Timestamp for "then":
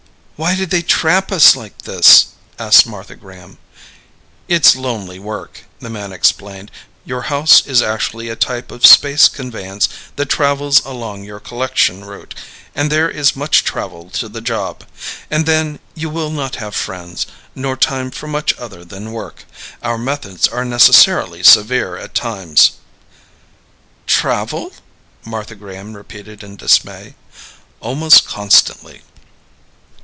15.45-15.77